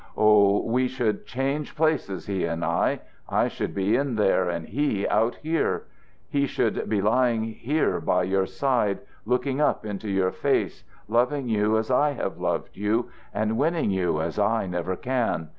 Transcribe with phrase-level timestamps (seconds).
[0.17, 3.01] Oh, we should change places, he and I!
[3.29, 5.83] I should be in there and he out here.
[6.27, 11.77] He should be lying here by your side, looking up into your face, loving you
[11.77, 15.49] as I have loved you, and winning you as I never can.